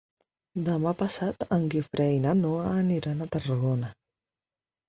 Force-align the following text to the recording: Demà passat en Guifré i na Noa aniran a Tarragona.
Demà 0.69 0.93
passat 1.01 1.45
en 1.57 1.69
Guifré 1.75 2.09
i 2.15 2.23
na 2.25 2.33
Noa 2.39 2.65
aniran 2.81 3.21
a 3.21 3.29
Tarragona. 3.37 3.93